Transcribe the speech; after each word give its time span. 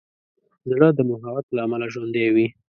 زړه 0.71 0.87
د 0.93 0.99
محبت 1.09 1.45
له 1.51 1.59
امله 1.65 1.85
ژوندی 1.93 2.27
وي. 2.35 2.47